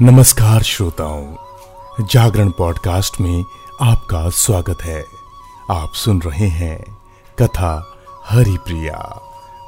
नमस्कार 0.00 0.62
श्रोताओं, 0.62 1.34
जागरण 2.10 2.50
पॉडकास्ट 2.50 3.20
में 3.20 3.44
आपका 3.80 4.28
स्वागत 4.28 4.82
है। 4.82 5.04
आप 5.70 5.92
सुन 5.94 6.22
रहे 6.22 6.46
हैं 6.46 6.96
कथा 7.38 7.94
हरि 8.24 8.56
प्रिया 8.66 9.20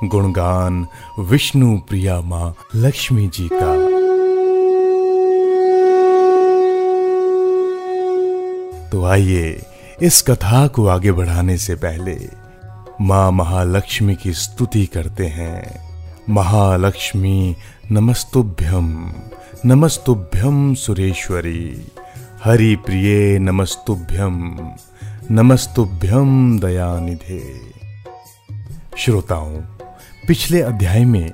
गुणगान 0.04 0.86
विष्णु 1.18 1.78
प्रिया 1.78 2.20
माँ 2.20 2.54
लक्ष्मी 2.74 3.26
जी 3.28 3.48
का। 3.52 3.74
तो 8.88 9.04
आइए 9.04 9.62
इस 10.02 10.22
कथा 10.22 10.66
को 10.66 10.86
आगे 10.86 11.12
बढ़ाने 11.12 11.58
से 11.58 11.74
पहले 11.74 12.43
माँ 13.00 13.32
महालक्ष्मी 13.32 14.14
की 14.14 14.32
स्तुति 14.32 14.86
करते 14.86 15.26
हैं। 15.26 15.80
महालक्ष्मी 16.30 17.56
नमस्तुभ्यम 17.92 19.12
नमस्तुभ्यम 19.66 20.74
सुरेश्वरी। 20.74 21.88
हरि 22.44 22.76
प्रिय 22.76 23.38
नमस्तुभ्यम 23.38 24.58
नमस्तुभ्यम 25.30 26.60
दयानिधे। 26.60 27.60
श्रोताओं, 28.98 29.56
पिछले 30.28 30.62
अध्याय 30.62 31.04
में 31.04 31.32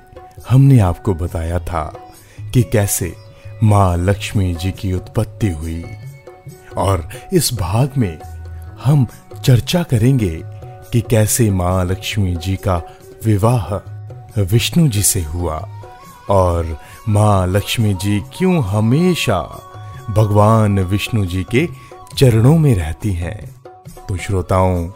हमने 0.49 0.79
आपको 0.79 1.13
बताया 1.13 1.59
था 1.59 1.97
कि 2.53 2.63
कैसे 2.63 3.15
माँ 3.63 3.97
लक्ष्मी 3.97 4.55
जी 4.55 4.71
की 4.71 4.93
उत्पत्ति 4.93 5.49
हुई। 5.49 5.85
और 6.77 7.09
इस 7.33 7.53
भाग 7.53 7.91
में 7.97 8.19
हम 8.83 9.07
चर्चा 9.43 9.83
करेंगे 9.83 10.43
कि 10.93 11.01
कैसे 11.01 11.51
माँ 11.51 11.85
लक्ष्मी 11.85 12.35
जी 12.35 12.55
का 12.55 12.81
विवाह 13.25 13.75
विष्णु 14.41 14.87
जी 14.87 15.03
से 15.03 15.21
हुआ? 15.21 15.69
और 16.29 16.77
माँ 17.09 17.47
लक्ष्मी 17.47 17.93
जी 17.93 18.23
क्यों 18.37 18.63
हमेशा 18.63 19.41
भगवान 20.09 20.79
विष्णु 20.79 21.25
जी 21.25 21.43
के 21.43 21.67
चरणों 22.17 22.57
में 22.57 22.75
रहती 22.75 23.13
हैं? 23.13 23.55
तो 24.09 24.17
श्रोताओं, 24.17 24.89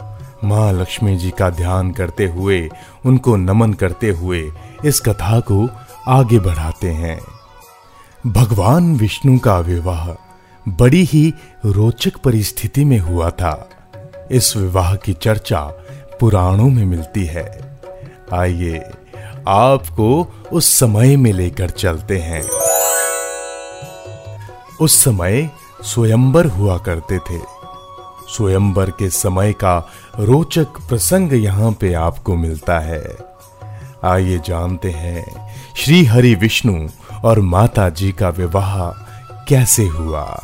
माँ 0.43 0.73
लक्ष्मी 0.73 1.17
जी 1.17 1.31
का 1.31 1.49
ध्यान 1.49 1.91
करते 1.91 2.27
हुए, 2.27 2.69
उनको 3.05 3.35
नमन 3.35 3.73
करते 3.73 4.09
हुए 4.09 4.51
इस 4.85 4.99
कथा 4.99 5.39
को 5.39 5.69
आगे 6.07 6.39
बढ़ाते 6.39 6.89
हैं। 6.89 7.21
भगवान 8.27 8.95
विष्णु 8.95 9.39
का 9.39 9.59
विवाह 9.59 10.09
बड़ी 10.71 11.03
ही 11.03 11.33
रोचक 11.65 12.17
परिस्थिति 12.17 12.85
में 12.85 12.99
हुआ 12.99 13.29
था। 13.29 13.69
इस 14.31 14.57
विवाह 14.57 14.95
की 14.95 15.13
चर्चा 15.13 15.59
पुराणों 16.19 16.69
में 16.69 16.85
मिलती 16.85 17.25
है। 17.25 17.79
आइए 18.33 18.83
आपको 19.47 20.33
उस 20.51 20.79
समय 20.79 21.15
में 21.15 21.33
लेकर 21.33 21.69
चलते 21.69 22.17
हैं। 22.19 22.43
उस 24.81 25.03
समय 25.03 25.49
स्वयंबर 25.83 26.45
हुआ 26.45 26.77
करते 26.77 27.19
थे। 27.19 27.39
स्वयंबर 28.27 28.89
के 28.89 29.09
समय 29.09 29.53
का 29.53 29.87
रोचक 30.19 30.65
प्रसंग 30.65 31.43
यहाँ 31.43 31.71
पे 31.71 31.93
आपको 31.93 32.35
मिलता 32.35 32.79
है। 32.79 33.17
आइए 34.03 34.37
जानते 34.37 34.91
हैं 34.91 35.55
श्री 35.77 36.05
हरि 36.05 36.35
विष्णु 36.35 36.87
और 37.23 37.39
माता 37.39 37.89
जी 37.89 38.11
का 38.11 38.29
विवाह 38.29 38.89
कैसे 39.45 39.85
हुआ। 39.85 40.43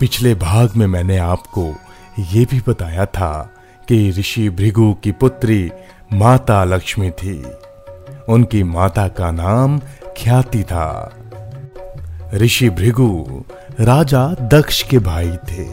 पिछले 0.00 0.34
भाग 0.34 0.72
में 0.76 0.86
मैंने 0.86 1.18
आपको 1.18 1.74
ये 2.18 2.44
भी 2.44 2.60
बताया 2.68 3.06
था 3.06 3.50
कि 3.88 4.10
ऋषि 4.10 4.50
भृगु 4.50 4.94
की 4.94 5.12
पुत्री 5.12 5.70
माता 6.12 6.64
लक्ष्मी 6.64 7.10
थी। 7.10 7.44
उनकी 8.28 8.62
माता 8.62 9.08
का 9.08 9.30
नाम 9.30 9.78
ख्याति 10.18 10.62
था। 10.62 11.12
ऋषि 12.34 12.70
भृगु 12.70 13.44
राजा 13.80 14.28
दक्ष 14.28 14.82
के 14.82 14.98
भाई 14.98 15.36
थे। 15.50 15.66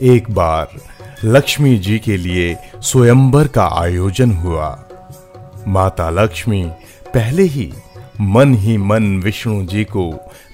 एक 0.00 0.30
बार 0.30 0.68
लक्ष्मी 1.24 1.76
जी 1.76 1.98
के 1.98 2.16
लिए 2.16 2.56
स्वयंवर 2.80 3.48
का 3.48 3.66
आयोजन 3.66 4.32
हुआ। 4.32 4.84
माता 5.68 6.10
लक्ष्मी 6.10 6.64
पहले 7.14 7.42
ही 7.42 7.72
मन 8.20 8.54
ही 8.54 8.76
मन 8.76 9.20
विष्णु 9.20 9.66
जी 9.66 9.84
को 9.84 10.10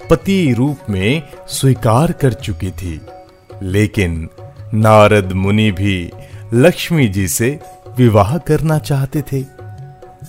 पति 0.09 0.53
रूप 0.57 0.77
में 0.89 1.23
स्वीकार 1.47 2.11
कर 2.11 2.33
चुकी 2.33 2.71
थी, 2.71 3.01
लेकिन 3.63 4.29
नारद 4.73 5.31
मुनि 5.33 5.71
भी 5.71 6.11
लक्ष्मी 6.53 7.07
जी 7.07 7.27
से 7.27 7.59
विवाह 7.97 8.37
करना 8.37 8.79
चाहते 8.79 9.21
थे। 9.21 9.41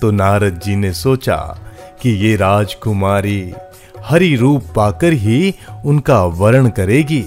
तो 0.00 0.10
नारद 0.10 0.60
जी 0.64 0.76
ने 0.76 0.92
सोचा 0.92 1.58
कि 2.02 2.10
ये 2.10 2.36
राजकुमारी 2.36 3.52
हरि 4.00 4.36
रूप 4.36 4.64
पाकर 4.76 5.12
ही 5.12 5.54
उनका 5.84 6.24
वर्ण 6.24 6.68
करेगी। 6.68 7.24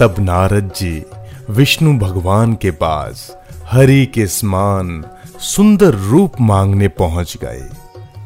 तब 0.00 0.14
नारद 0.18 0.72
जी 0.76 1.04
विष्णु 1.50 1.98
भगवान 1.98 2.54
के 2.54 2.70
पास 2.70 3.36
हरि 3.64 4.06
के 4.06 4.26
समान 4.26 5.04
सुंदर 5.38 5.94
रूप 5.94 6.32
मांगने 6.40 6.88
पहुँच 6.88 7.36
गए। 7.44 7.68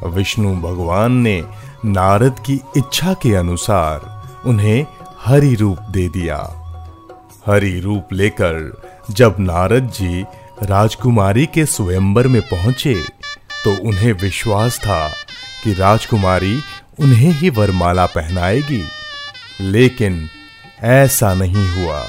विष्णु 0.06 0.56
भगवान 0.56 1.12
ने 1.12 1.44
नारद 1.84 2.36
की 2.46 2.60
इच्छा 2.76 3.14
के 3.14 3.34
अनुसार 3.34 4.22
उन्हें 4.46 4.86
हरि 5.20 5.54
रूप 5.54 5.78
दे 5.90 6.08
दिया। 6.08 6.57
हरि 7.48 7.80
रूप 7.80 8.12
लेकर 8.12 8.82
जब 9.10 9.36
नारद 9.40 9.84
जी 9.84 10.24
राजकुमारी 10.62 11.46
के 11.46 11.66
स्वयंवर 11.66 12.26
में 12.26 12.42
पहुँचे 12.42 12.94
तो 13.64 13.88
उन्हें 13.88 14.12
विश्वास 14.12 14.78
था 14.78 15.08
कि 15.64 15.72
राजकुमारी 15.72 16.60
उन्हें 17.00 17.32
ही 17.32 17.50
वरमाला 17.50 18.06
पहनाएगी। 18.06 18.84
लेकिन 19.60 20.28
ऐसा 20.82 21.34
नहीं 21.34 21.68
हुआ। 21.68 22.00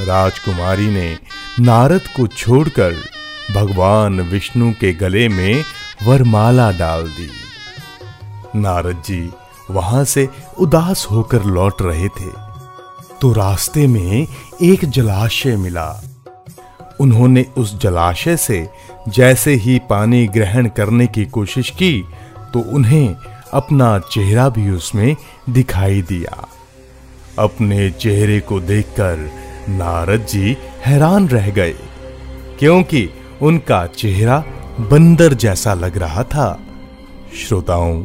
राजकुमारी 0.00 0.90
ने 0.90 1.18
नारद 1.60 2.00
को 2.00 2.26
छोड़कर 2.26 2.94
भगवान 3.54 4.20
विष्णु 4.20 4.72
के 4.72 4.92
गले 4.92 5.28
में 5.28 5.64
वरमाला 6.02 6.72
डाल 6.72 7.02
दी। 7.02 7.30
नारद 8.56 9.02
जी 9.06 9.30
वहाँ 9.70 10.04
से 10.04 10.28
उदास 10.58 11.06
होकर 11.10 11.44
लौट 11.44 11.82
रहे 11.82 12.08
थे। 12.08 12.45
तो 13.20 13.32
रास्ते 13.32 13.86
में 13.86 14.26
एक 14.62 14.84
जलाशय 14.84 15.56
मिला। 15.56 15.88
उन्होंने 17.00 17.44
उस 17.58 17.78
जलाशय 17.80 18.36
से 18.36 18.68
जैसे 19.08 19.54
ही 19.54 19.78
पानी 19.90 20.26
ग्रहण 20.26 20.68
करने 20.68 21.06
की 21.06 21.24
कोशिश 21.26 21.70
की 21.72 21.92
तो 22.54 22.60
उन्हें 22.72 23.14
अपना 23.52 23.98
चेहरा 24.12 24.48
भी 24.48 24.70
उसमें 24.70 25.16
दिखाई 25.50 26.02
दिया। 26.02 26.46
अपने 27.38 27.90
चेहरे 27.92 28.38
को 28.40 28.60
देखकर 28.60 29.30
नारद 29.68 30.26
जी 30.26 30.56
हैरान 30.86 31.28
रह 31.28 31.50
गए, 31.50 31.74
क्योंकि 32.58 33.08
उनका 33.42 33.86
चेहरा 33.86 34.38
बंदर 34.80 35.34
जैसा 35.34 35.74
लग 35.74 35.98
रहा 35.98 36.22
था। 36.24 36.48
श्रोताओं, 37.38 38.04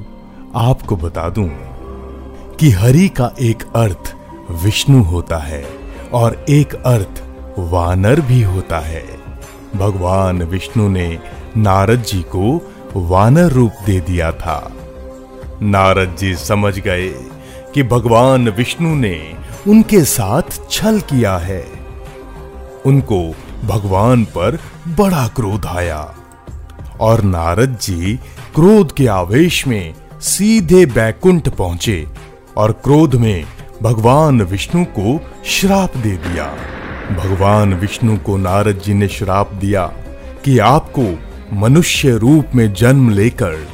आपको 0.55 0.95
बता 0.97 1.29
दूँ 1.29 1.49
कि 2.59 2.69
हरि 2.71 3.07
का 3.09 3.31
एक 3.41 3.63
अर्थ 3.75 4.15
विष्णु 4.51 5.03
होता 5.03 5.37
है 5.37 5.65
और 6.13 6.45
एक 6.49 6.73
अर्थ 6.75 7.23
वानर 7.59 8.21
भी 8.21 8.41
होता 8.41 8.79
है। 8.79 9.03
भगवान 9.75 10.43
विष्णु 10.43 10.89
ने 10.89 11.19
नारद 11.57 12.03
जी 12.03 12.21
को 12.21 12.71
वानर 12.95 13.51
रूप 13.51 13.71
दे 13.85 13.99
दिया 13.99 14.31
था। 14.31 14.71
नारद 15.61 16.15
जी 16.19 16.35
समझ 16.35 16.79
गए 16.79 17.09
कि 17.73 17.83
भगवान 17.83 18.49
विष्णु 18.49 18.95
ने 18.95 19.33
उनके 19.67 20.03
साथ 20.05 20.59
छल 20.69 20.99
किया 20.99 21.37
है। 21.37 21.65
उनको 22.85 23.21
भगवान 23.65 24.25
पर 24.25 24.59
बड़ा 24.87 25.27
क्रोध 25.27 25.65
आया 25.65 26.15
और 26.99 27.21
नारद 27.21 27.77
जी 27.81 28.19
क्रोध 28.55 28.93
के 28.93 29.07
आवेश 29.07 29.67
में 29.67 29.93
सीधे 30.21 30.85
बैकुंठ 30.85 31.49
पहुँचे 31.49 32.05
और 32.57 32.71
क्रोध 32.71 33.15
में 33.15 33.45
भगवान 33.81 34.41
विष्णु 34.41 34.85
को 34.85 35.21
श्राप 35.45 35.97
दे 35.97 36.11
दिया। 36.11 36.55
भगवान 37.17 37.73
विष्णु 37.73 38.17
को 38.17 38.37
नारद 38.37 38.81
जी 38.85 38.93
ने 38.93 39.07
श्राप 39.07 39.53
दिया 39.53 39.85
कि 40.45 40.59
आपको 40.59 41.19
मनुष्य 41.53 42.11
रूप 42.11 42.55
में 42.55 42.73
जन्म 42.73 43.09
लेकर 43.09 43.67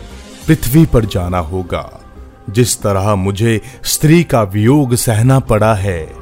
पृथ्वी 0.47 0.85
पर 0.85 1.05
जाना 1.05 1.37
होगा। 1.37 2.01
जिस 2.49 2.81
तरह 2.81 3.15
मुझे 3.15 3.61
स्त्री 3.83 4.23
का 4.23 4.41
वियोग 4.41 4.95
सहना 4.95 5.39
पड़ा 5.39 5.73
है, 5.73 6.13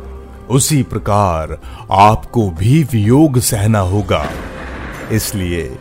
उसी 0.49 0.83
प्रकार 0.83 1.61
आपको 1.91 2.49
भी 2.49 2.83
वियोग 2.83 3.39
सहना 3.39 3.79
होगा। 3.79 4.29
इसलिए 5.11 5.77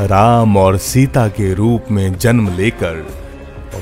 राम 0.00 0.56
और 0.56 0.76
सीता 0.76 1.28
के 1.28 1.54
रूप 1.54 1.84
में 1.90 2.18
जन्म 2.18 2.48
लेकर 2.48 3.06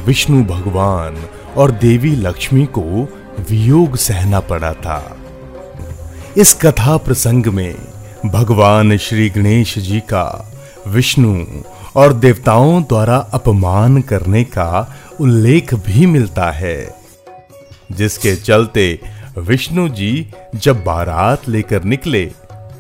विष्णु 0.07 0.45
भगवान 0.45 1.17
और 1.57 1.71
देवी 1.71 2.17
लक्ष्मी 2.17 2.67
को 2.67 3.09
वियोग 3.41 3.97
सहना 3.97 4.41
पड़ा 4.41 4.73
था। 4.73 5.17
इस 6.37 6.55
कथा 6.55 6.97
प्रसंग 6.97 7.47
में 7.47 7.75
भगवान 8.27 8.97
श्री 8.97 9.29
गणेश 9.31 9.79
जी 9.79 10.01
का, 10.01 10.53
विष्णु 10.87 11.45
और 11.97 12.13
देवताओं 12.13 12.83
द्वारा 12.83 13.17
अपमान 13.17 14.01
करने 14.03 14.45
का 14.45 14.97
उल्लेख 15.21 15.75
भी 15.75 16.07
मिलता 16.07 16.51
है, 16.51 16.97
जिसके 17.93 18.37
चलते 18.37 19.01
विष्णु 19.39 19.89
जी 19.89 20.33
जब 20.55 20.85
बारात 20.85 21.49
लेकर 21.49 21.85
निकले, 21.85 22.25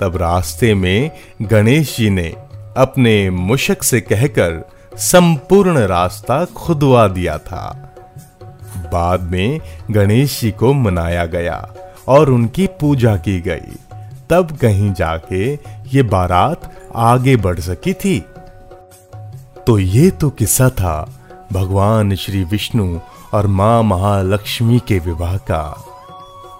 तब 0.01 0.17
रास्ते 0.17 0.75
में 0.75 1.11
गणेश 1.43 1.97
जी 1.97 2.11
ने 2.11 2.29
अपने 2.77 3.31
मुशक 3.31 3.83
से 3.83 4.01
कहकर 4.01 4.71
संपूर्ण 4.97 5.79
रास्ता 5.79 6.45
खुदवा 6.45 7.09
दिया 7.09 7.39
था। 7.39 7.93
बाद 8.97 9.31
में 9.31 9.61
गणेश 9.91 10.41
जी 10.41 10.51
को 10.53 10.73
मनाया 10.75 11.27
गया 11.27 11.59
और 12.09 12.31
उनकी 12.31 12.67
पूजा 12.81 13.17
की 13.19 13.41
गई। 13.41 13.77
तब 14.31 14.57
कहीं 14.57 14.93
जाके 14.93 15.53
ये 15.93 16.03
बारात 16.05 16.73
आगे 16.97 17.37
बढ़ 17.37 17.61
सकी 17.61 17.93
थी। 17.95 18.19
तो 19.67 19.79
ये 19.79 20.11
तो 20.11 20.31
किस्सा 20.31 20.69
था 20.71 20.95
भगवान 21.53 22.15
श्री 22.15 22.43
विष्णु 22.45 22.99
और 23.35 23.47
माँ 23.47 23.83
महालक्ष्मी 23.83 24.79
के 24.89 24.99
विवाह 24.99 25.37
का। 25.51 25.63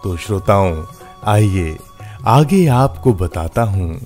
तो 0.05 0.17
श्रोताओं, 0.17 0.83
आइए, 1.25 1.77
आगे 2.27 2.67
आपको 2.67 3.13
बताता 3.15 3.63
हूँ, 3.63 3.99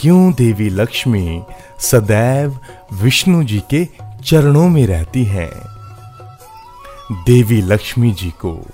क्यों 0.00 0.32
देवी 0.32 0.68
लक्ष्मी 0.70 1.42
सदैव 1.80 2.58
विष्णु 3.02 3.42
जी 3.44 3.62
के 3.74 3.84
चरणों 4.24 4.68
में 4.68 4.86
रहती 4.86 5.24
हैं? 5.24 5.50
देवी 7.12 7.62
लक्ष्मी 7.62 8.12
जी 8.12 8.30
को। 8.30 8.66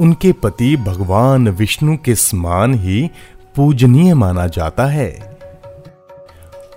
उनके 0.00 0.32
पति 0.32 0.76
भगवान 0.76 1.48
विष्णु 1.48 1.96
के 1.96 2.14
समान 2.14 2.74
ही 2.74 3.10
पूजनीय 3.56 4.14
माना 4.14 4.46
जाता 4.46 4.86
है। 4.86 5.38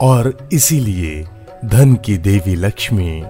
और 0.01 0.49
इसीलिए 0.53 1.25
धन 1.65 1.95
की 1.95 2.17
देवी 2.17 2.55
लक्ष्मी 2.55 3.23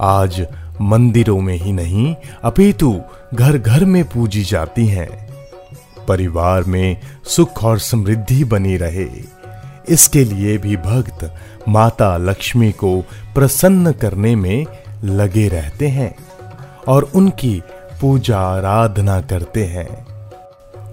आज 0.00 0.46
मंदिरों 0.80 1.40
में 1.40 1.56
ही 1.56 1.72
नहीं, 1.72 2.16
अपितु 2.42 3.00
घर 3.34 3.58
घर 3.58 3.84
में 3.84 4.04
पूजी 4.04 4.44
जाती 4.44 4.86
हैं। 4.86 5.28
परिवार 6.08 6.64
में 6.64 7.00
सुख 7.24 7.64
और 7.64 7.78
समृद्धि 7.78 8.44
बनी 8.44 8.76
रहे। 8.76 9.08
इसके 9.88 10.24
लिए 10.24 10.58
भी 10.58 10.76
भक्त 10.76 11.34
माता 11.68 12.16
लक्ष्मी 12.16 12.72
को 12.72 13.00
प्रसन्न 13.34 13.92
करने 13.92 14.36
में 14.36 14.66
लगे 15.04 15.48
रहते 15.48 15.88
हैं। 15.88 16.14
और 16.88 17.10
उनकी 17.14 17.62
पूजा 18.00 18.38
आराधना 18.38 19.20
करते 19.20 19.64
हैं। 19.64 20.06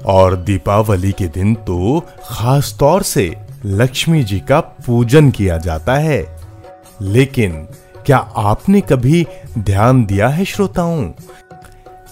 और 0.05 0.35
दीपावली 0.35 1.11
के 1.11 1.27
दिन 1.27 1.55
तो 1.55 2.05
खास 2.23 2.75
तौर 2.79 3.03
से 3.03 3.35
लक्ष्मी 3.65 4.23
जी 4.23 4.39
का 4.39 4.59
पूजन 4.59 5.31
किया 5.31 5.57
जाता 5.57 5.93
है। 5.93 6.37
लेकिन 7.01 7.67
क्या 8.05 8.17
आपने 8.17 8.81
कभी 8.81 9.27
ध्यान 9.57 10.05
दिया 10.05 10.27
है 10.27 10.45
श्रोताओं 10.45 11.03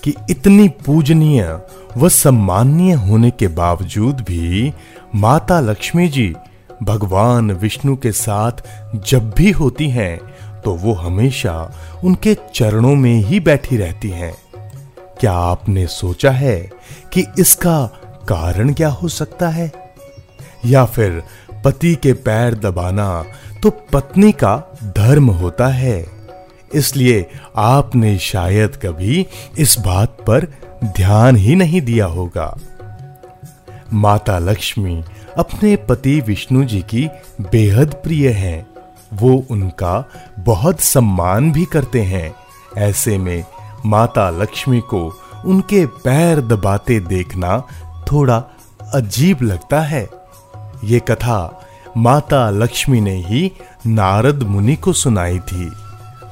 कि 0.04 0.14
इतनी 0.30 0.68
पूजनीय 0.68 1.60
व 1.98 2.10
सम्माननीय 2.10 2.94
होने 2.94 3.32
के 3.32 3.48
बावजूद 3.48 4.16
भी 4.16 4.74
माता 5.16 5.60
लक्ष्मी 5.60 6.08
जी 6.08 6.36
भगवान 6.84 7.52
विष्णु 7.52 7.96
के 7.96 8.12
साथ 8.12 8.52
जब 8.96 9.30
भी 9.30 9.52
होती 9.52 9.90
हैं 9.90 10.20
तो 10.68 10.74
वो 10.74 10.94
हमेशा 10.94 11.54
उनके 12.04 12.36
चरणों 12.56 12.96
में 12.96 13.16
ही 13.16 13.40
बैठी 13.40 13.78
रहती 13.78 14.10
हैं। 14.10 14.34
क्या 15.20 15.32
आपने 15.32 15.88
सोचा 15.88 16.32
है 16.32 16.70
कि 17.14 17.26
इसका 17.40 17.86
कारण 18.30 18.74
क्या 18.74 18.90
हो 18.90 19.08
सकता 19.08 19.50
है? 19.50 19.72
या 20.66 20.86
फिर 20.86 21.24
पति 21.66 21.96
के 21.96 22.14
पैर 22.14 22.56
दबाना 22.56 23.26
तो 23.64 23.70
पत्नी 23.70 24.32
का 24.32 24.78
धर्म 24.84 25.30
होता 25.30 25.68
है। 25.68 26.06
इसलिए 26.74 27.26
आपने 27.56 28.18
शायद 28.18 28.76
कभी 28.76 29.28
इस 29.58 29.80
बात 29.80 30.18
पर 30.28 30.48
ध्यान 30.84 31.36
ही 31.36 31.56
नहीं 31.56 31.82
दिया 31.82 32.06
होगा। 32.06 32.56
माता 33.94 34.40
लक्ष्मी 34.40 35.04
अपने 35.38 35.76
पति 35.76 36.22
विष्णु 36.22 36.64
जी 36.64 36.82
की 36.82 37.10
बेहद 37.42 37.94
प्रिय 37.94 38.30
हैं। 38.30 38.66
वो 39.14 39.46
उनका 39.50 40.10
बहुत 40.40 40.80
सम्मान 40.80 41.52
भी 41.52 41.66
करते 41.66 42.02
हैं। 42.02 42.36
ऐसे 42.78 43.18
में 43.18 43.46
माता 43.86 44.30
लक्ष्मी 44.30 44.80
को 44.80 45.22
उनके 45.46 45.86
पैर 45.86 46.42
दबाते 46.42 47.00
देखना 47.00 47.64
थोड़ा 48.12 48.44
अजीब 48.94 49.42
लगता 49.42 49.80
है। 49.82 50.10
ये 50.84 51.00
कथा 51.00 51.68
माता 51.98 52.50
लक्ष्मी 52.50 53.02
ने 53.02 53.16
ही 53.16 53.52
नारद 53.88 54.44
मुनि 54.44 54.76
को 54.76 54.94
सुनाई 54.94 55.40
थी। 55.40 55.72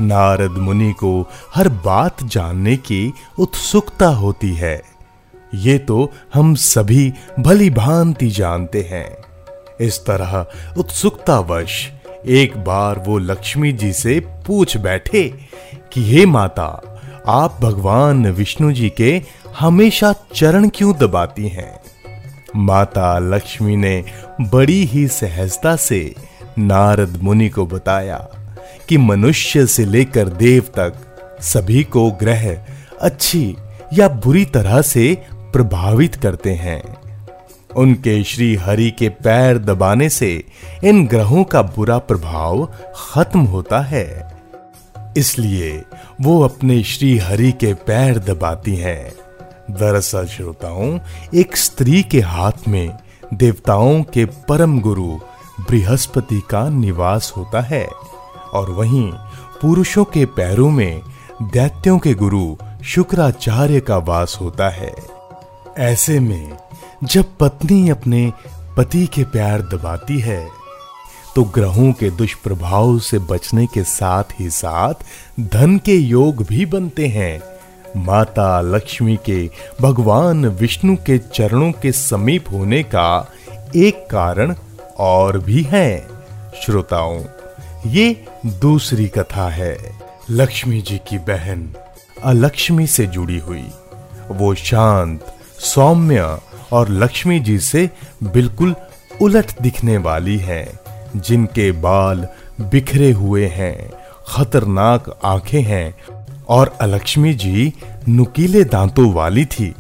नारद 0.02 0.52
मुनि 0.52 0.92
को 0.92 1.30
हर 1.56 1.70
बात 1.70 2.24
जानने 2.24 2.78
की 2.78 3.14
उत्सुकता 3.40 4.08
होती 4.08 4.54
है। 4.54 4.82
ये 5.54 5.78
तो 5.78 6.12
हम 6.34 6.56
सभी 6.56 7.14
भली 7.40 7.70
भांति 7.70 8.30
जानते 8.30 8.82
हैं। 8.82 9.18
इस 9.82 10.00
तरह 10.00 10.48
उत्सुकतावश 10.78 11.92
एक 12.28 12.58
बार 12.58 13.00
वो 13.00 13.18
लक्ष्मी 13.18 13.72
जी 13.72 13.94
से 13.94 14.20
पूछ 14.20 14.78
बैठे 14.78 15.34
कि, 15.94 16.04
हे 16.04 16.26
माता, 16.26 17.02
आप 17.28 17.58
भगवान 17.62 18.28
विष्णु 18.28 18.72
जी 18.72 18.90
के 18.90 19.22
हमेशा 19.60 20.16
चरण 20.36 20.70
क्यों 20.70 20.98
दबाती 20.98 21.48
हैं? 21.48 21.80
माता 22.56 23.20
लक्ष्मी 23.20 23.76
ने 23.76 24.04
बड़ी 24.42 24.86
ही 24.86 25.08
सहजता 25.08 25.76
से 25.76 26.16
नारद 26.60 27.20
मुनि 27.22 27.50
को 27.50 27.66
बताया 27.66 28.28
कि 28.90 28.98
मनुष्य 28.98 29.68
से 29.68 29.86
लेकर 29.86 30.30
देव 30.30 30.62
तक 30.62 30.94
सभी 31.42 31.84
को 31.84 32.12
ग्रह 32.12 32.66
अच्छी 33.02 33.56
या 33.94 34.08
बुरी 34.08 34.46
तरह 34.46 34.82
से 34.82 35.24
प्रभावित 35.32 36.16
करते 36.16 36.54
हैं। 36.54 37.05
उनके 37.76 38.24
श्री 38.24 38.56
हरि 38.56 38.92
के 38.92 39.10
पैर 39.10 39.58
दबाने 39.58 40.10
से 40.10 40.44
इन 40.84 41.08
ग्रहों 41.08 41.44
का 41.44 41.62
बुरा 41.62 41.98
प्रभाव 41.98 42.66
खत्म 42.96 43.40
होता 43.40 43.80
है। 43.80 44.36
इसलिए 45.18 45.84
वो 46.22 46.42
अपने 46.42 46.84
श्री 46.84 47.18
हरि 47.18 47.52
के 47.52 47.74
पैर 47.74 48.20
दबाती 48.20 48.76
हैं। 48.76 49.14
दरअसल 49.72 50.26
श्रोताओं, 50.26 51.00
एक 51.34 51.58
स्त्री 51.58 52.04
के 52.04 52.20
हाथ 52.20 52.68
में 52.68 52.98
देवताओं 53.34 54.04
के 54.04 54.26
परम 54.26 54.80
गुरु 54.80 55.08
बृहस्पति 55.62 56.42
का 56.50 56.70
निवास 56.70 57.34
होता 57.38 57.62
है 57.62 57.88
और 58.54 58.70
वहीं 58.70 59.12
पुरुषों 59.62 60.06
के 60.06 60.26
पैरों 60.26 60.70
में 60.70 61.02
दैत्यों 61.42 62.00
के 62.00 62.14
गुरु 62.14 62.56
शुक्राचार्य 62.84 63.80
का 63.80 63.98
वास 63.98 64.38
होता 64.42 64.70
है। 64.70 64.94
ऐसे 65.78 66.20
में 66.20 66.58
जब 67.04 67.26
पत्नी 67.40 67.90
अपने 67.90 68.32
पति 68.78 69.08
के 69.08 69.24
प्यार 69.24 69.62
दबाती 69.62 70.20
है 70.20 70.48
तो 71.36 71.44
ग्रहों 71.44 71.92
के 71.92 72.10
दुष्प्रभाव 72.10 73.00
से 73.00 73.20
बचने 73.20 73.66
के 73.66 73.84
साथ 73.84 74.24
ही 74.40 74.50
साथ 74.50 74.94
धन 75.40 75.78
के 75.78 75.96
योग 75.96 76.46
भी 76.46 76.66
बनते 76.66 77.08
हैं। 77.08 77.42
माता 77.98 78.62
लक्ष्मी 78.62 79.18
के, 79.26 79.50
भगवान 79.82 80.46
विष्णु 80.46 80.96
के 80.96 81.18
चरणों 81.18 81.72
के 81.72 81.92
समीप 81.92 82.46
होने 82.52 82.84
का 82.84 83.32
एक 83.76 84.08
कारण 84.12 84.56
और 84.98 85.40
भी 85.40 85.64
है। 85.64 86.08
श्रोताओं, 86.66 87.24
ये 87.86 88.26
दूसरी 88.46 89.08
कथा 89.08 89.50
है। 89.50 90.00
लक्ष्मी 90.30 90.82
जी 90.82 90.98
की 90.98 91.18
बहन 91.18 91.74
अलक्ष्मी 92.24 92.88
से 92.88 93.06
जुड़ी 93.08 93.40
हुई। 93.40 93.68
वो 94.32 94.56
शांत, 94.56 95.36
सौम्य 95.60 96.40
और 96.74 96.90
लक्ष्मी 96.90 97.40
जी 97.40 97.60
से 97.60 97.90
बिल्कुल 98.24 98.76
उलट 99.22 99.62
दिखने 99.62 99.98
वाली 99.98 100.38
हैं, 100.38 100.80
जिनके 101.16 101.72
बाल 101.72 102.28
बिखरे 102.62 103.12
हुए 103.12 103.48
हैं, 103.48 103.90
खतरनाक 104.28 105.20
आँखें 105.26 105.62
हैं, 105.62 105.96
और 106.50 106.78
अलक्ष्मी 106.82 107.34
जी 107.34 107.74
नुकीले 108.10 108.64
दांतों 108.64 109.14
वाली 109.14 109.46
थी। 109.46 109.76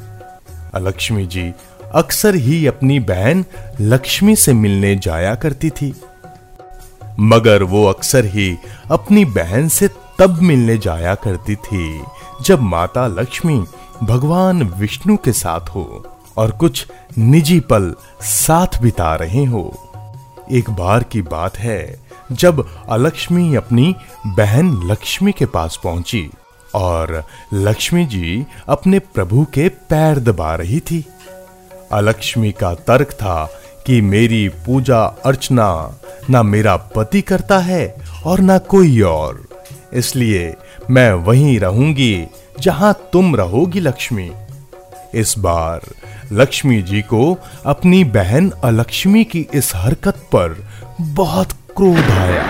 अलक्ष्मी 0.73 1.25
जी 1.25 1.53
अक्सर 1.95 2.35
ही 2.35 2.67
अपनी 2.67 2.99
बहन 2.99 3.45
लक्ष्मी 3.81 4.35
से 4.35 4.53
मिलने 4.53 4.95
जाया 4.95 5.35
करती 5.35 5.69
थी। 5.69 6.01
मगर 7.19 7.63
वो 7.63 7.85
अक्सर 7.85 8.25
ही 8.25 8.57
अपनी 8.91 9.25
बहन 9.25 9.67
से 9.67 9.89
तब 10.19 10.41
मिलने 10.41 10.77
जाया 10.77 11.15
करती 11.15 11.55
थी, 11.55 12.01
जब 12.41 12.61
माता 12.61 13.07
लक्ष्मी 13.07 13.65
भगवान 14.03 14.63
विष्णु 14.63 15.17
के 15.17 15.31
साथ 15.31 15.61
हो। 15.61 16.14
और 16.37 16.51
कुछ 16.51 16.87
निजी 17.17 17.59
पल 17.59 17.93
साथ 18.21 18.81
बिता 18.81 19.15
रहे 19.15 19.45
हो। 19.45 19.91
एक 20.51 20.69
बार 20.69 21.03
की 21.03 21.21
बात 21.21 21.57
है, 21.57 21.99
जब 22.31 22.65
अलक्ष्मी 22.89 23.55
अपनी 23.55 23.95
बहन 24.27 24.87
लक्ष्मी 24.91 25.31
के 25.31 25.45
पास 25.45 25.79
पहुँची 25.83 26.29
और 26.75 27.23
लक्ष्मी 27.53 28.05
जी 28.05 28.45
अपने 28.67 28.99
प्रभु 28.99 29.45
के 29.53 29.69
पैर 29.69 30.19
दबा 30.19 30.55
रही 30.55 30.79
थी। 30.79 31.05
अलक्ष्मी 31.91 32.51
का 32.51 32.73
तर्क 32.73 33.11
था 33.11 33.45
कि 33.85 34.01
मेरी 34.01 34.49
पूजा 34.49 35.03
अर्चना 35.03 35.99
ना 36.29 36.43
मेरा 36.43 36.75
पति 36.77 37.21
करता 37.21 37.59
है 37.59 37.95
और 38.25 38.39
ना 38.39 38.57
कोई 38.57 39.01
और। 39.01 39.47
इसलिए 39.93 40.55
मैं 40.89 41.13
वहीं 41.13 41.59
रहूँगी 41.59 42.27
जहाँ 42.59 42.93
तुम 43.13 43.35
रहोगी 43.35 43.79
लक्ष्मी। 43.79 44.31
इस 45.15 45.35
बार। 45.37 45.81
लक्ष्मी 46.31 46.81
जी 46.81 47.01
को 47.01 47.37
अपनी 47.65 48.03
बहन 48.03 48.49
अलक्ष्मी 48.63 49.23
की 49.23 49.47
इस 49.53 49.71
हरकत 49.75 50.15
पर 50.35 50.67
बहुत 51.01 51.51
क्रोध 51.51 52.11
आया। 52.11 52.43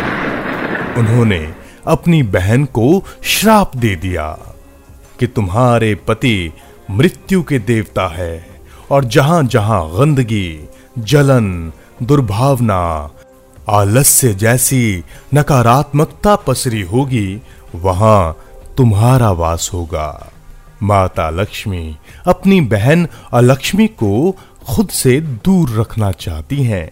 उन्होंने 0.97 1.53
अपनी 1.87 2.23
बहन 2.23 2.65
को 2.65 3.03
श्राप 3.23 3.75
दे 3.75 3.95
दिया 3.95 4.37
कि 5.19 5.27
तुम्हारे 5.27 5.95
पति 5.95 6.53
मृत्यु 6.91 7.43
के 7.43 7.59
देवता 7.59 8.07
है 8.07 8.47
और 8.91 9.05
जहाँ 9.05 9.43
जहाँ 9.43 9.89
गंदगी, 9.89 10.69
जलन, 10.99 11.71
दुर्भावना, 12.03 13.09
आलस्य 13.69 14.33
जैसी 14.33 15.03
नकारात्मकता 15.33 16.35
पसरी 16.35 16.81
होगी, 16.81 17.41
वहाँ 17.75 18.37
तुम्हारा 18.77 19.31
वास 19.31 19.69
होगा। 19.73 20.31
माता 20.83 21.29
लक्ष्मी, 21.29 21.97
अपनी 22.27 22.61
बहन 22.61 23.07
अलक्ष्मी 23.33 23.87
को 23.87 24.37
खुद 24.67 24.89
से 24.89 25.19
दूर 25.21 25.79
रखना 25.79 26.11
चाहती 26.11 26.63
हैं। 26.63 26.91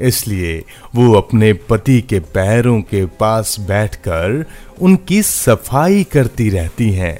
इसलिए 0.00 0.64
वो 0.94 1.12
अपने 1.14 1.52
पति 1.52 2.00
के 2.00 2.20
पैरों 2.20 2.80
के 2.80 3.06
पास 3.06 3.56
बैठकर 3.60 4.44
उनकी 4.80 5.22
सफ़ाई 5.22 6.04
करती 6.04 6.50
रहती 6.50 6.90
हैं, 6.90 7.18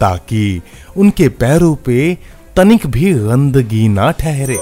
ताकि 0.00 0.62
उनके 0.96 1.28
पैरों 1.28 1.74
पे 1.76 2.18
तनिक 2.56 2.86
भी 2.86 3.12
गंदगी 3.14 3.88
ना 3.88 4.10
ठहरे। 4.10 4.58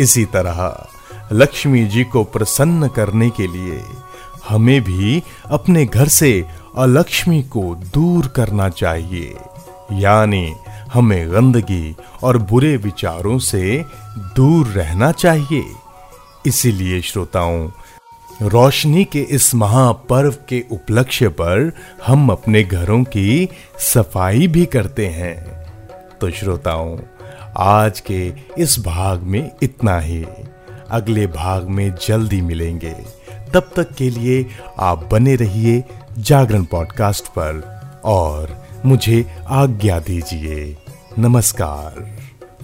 इसी 0.00 0.24
तरह 0.24 0.86
लक्ष्मी 1.32 1.84
जी 1.86 2.04
को 2.04 2.24
प्रसन्न 2.24 2.88
करने 2.88 3.30
के 3.30 3.46
लिए 3.46 3.80
हमें 4.48 4.80
भी 4.80 5.22
अपने 5.46 5.84
घर 5.86 6.08
से 6.08 6.44
अलक्ष्मी 6.78 7.42
को 7.42 7.74
दूर 7.74 8.26
करना 8.26 8.68
चाहिए। 8.68 9.36
यानी 9.92 10.54
हमें 10.92 11.32
गंदगी 11.32 11.96
और 12.22 12.38
बुरे 12.38 12.76
विचारों 12.76 13.38
से 13.38 13.84
दूर 14.18 14.66
रहना 14.66 15.12
चाहिए। 15.12 15.64
इसीलिए 16.46 17.00
श्रोताओं, 17.00 17.70
रोशनी 18.42 19.04
के 19.04 19.20
इस 19.20 19.54
महापर्व 19.54 20.34
के 20.48 20.64
उपलक्ष्य 20.70 21.28
पर 21.28 21.72
हम 22.06 22.30
अपने 22.30 22.62
घरों 22.62 23.04
की 23.04 23.48
सफ़ाई 23.78 24.46
भी 24.46 24.66
करते 24.66 25.06
हैं। 25.06 25.66
तो 26.20 26.30
श्रोताओं, 26.30 26.98
आज 27.56 28.00
के 28.00 28.32
इस 28.58 28.78
भाग 28.78 29.22
में 29.22 29.50
इतना 29.62 29.98
ही। 29.98 30.26
अगले 30.90 31.26
भाग 31.26 31.68
में 31.68 31.94
जल्दी 32.08 32.40
मिलेंगे। 32.40 32.96
तब 33.54 33.70
तक 33.76 33.92
के 33.92 34.10
लिए 34.10 34.46
आप 34.78 35.08
बने 35.12 35.36
रहिए 35.36 35.84
जागरण 36.18 36.64
पॉडकास्ट 36.64 37.26
पर 37.26 37.80
और 38.04 38.66
मुझे 38.86 39.30
आज्ञा 39.48 39.98
दीजिए। 39.98 40.76
नमस्कार। 41.18 42.16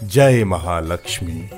जय 0.05 0.45
महालक्ष्मी। 0.45 1.51